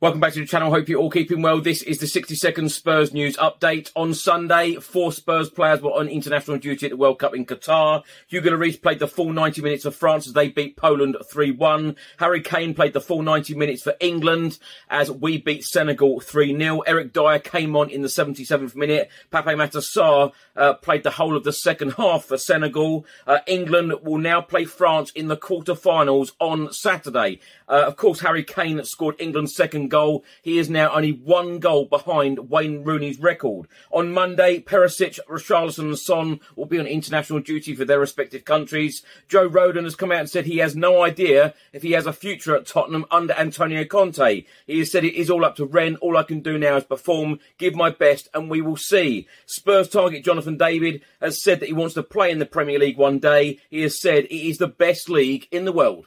[0.00, 0.70] Welcome back to the channel.
[0.70, 1.60] Hope you're all keeping well.
[1.60, 3.90] This is the 60 second Spurs news update.
[3.96, 8.04] On Sunday, four Spurs players were on international duty at the World Cup in Qatar.
[8.28, 11.96] Hugo Lloris played the full 90 minutes for France as they beat Poland 3-1.
[12.18, 16.82] Harry Kane played the full 90 minutes for England as we beat Senegal 3-0.
[16.86, 19.10] Eric Dier came on in the 77th minute.
[19.32, 23.04] Pape Matar Sarr uh, played the whole of the second half for Senegal.
[23.26, 27.40] Uh, England will now play France in the quarter-finals on Saturday.
[27.68, 30.24] Uh, of course, Harry Kane scored England's second goal.
[30.42, 33.68] He is now only one goal behind Wayne Rooney's record.
[33.90, 39.02] On Monday, Perisic, Richarlison and Son will be on international duty for their respective countries.
[39.28, 42.12] Joe Rodon has come out and said he has no idea if he has a
[42.12, 44.44] future at Tottenham under Antonio Conte.
[44.66, 45.96] He has said it is all up to Ren.
[45.96, 49.26] All I can do now is perform, give my best, and we will see.
[49.46, 52.98] Spurs target Jonathan David has said that he wants to play in the Premier League
[52.98, 53.58] one day.
[53.70, 56.06] He has said it is the best league in the world.